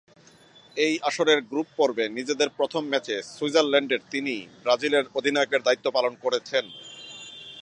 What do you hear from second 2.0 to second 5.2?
নিজেদের প্রথম ম্যাচে সুইজারল্যান্ডের তিনি ব্রাজিলের